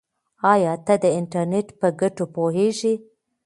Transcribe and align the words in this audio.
آیا 0.53 0.73
ته 0.85 0.93
د 1.03 1.05
انټرنیټ 1.19 1.67
په 1.79 1.87
ګټو 2.01 2.25
پوهېږې؟ 2.35 2.93